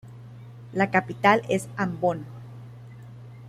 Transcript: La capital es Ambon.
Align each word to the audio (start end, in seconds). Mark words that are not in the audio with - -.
La 0.73 0.89
capital 0.89 1.43
es 1.47 1.67
Ambon. 1.77 2.25